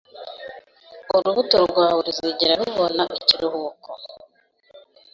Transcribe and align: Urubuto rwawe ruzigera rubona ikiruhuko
Urubuto 1.15 1.55
rwawe 1.65 1.99
ruzigera 2.07 2.53
rubona 2.61 3.03
ikiruhuko 3.19 3.89